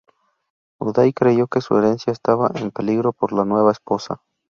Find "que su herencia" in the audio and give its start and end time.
1.45-2.11